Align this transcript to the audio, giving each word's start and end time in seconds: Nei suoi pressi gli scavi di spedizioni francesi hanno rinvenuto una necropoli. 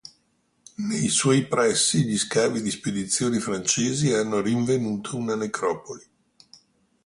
Nei 0.77 1.09
suoi 1.09 1.45
pressi 1.45 2.05
gli 2.05 2.17
scavi 2.17 2.63
di 2.63 2.71
spedizioni 2.71 3.37
francesi 3.37 4.11
hanno 4.13 4.41
rinvenuto 4.41 5.15
una 5.15 5.35
necropoli. 5.35 6.03